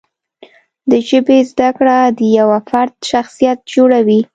د 0.89 0.91
ژبې 1.07 1.37
زده 1.51 1.69
کړه 1.77 1.97
د 2.17 2.21
یوه 2.37 2.59
فرد 2.69 2.93
شخصیت 3.11 3.57
جوړوي. 3.73 4.21